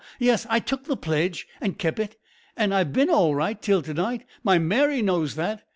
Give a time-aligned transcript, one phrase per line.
[0.17, 2.17] yes, I took the pledge an' kep' it,
[2.57, 4.25] an' I've bin all right till to night.
[4.43, 5.61] My Mary knows that.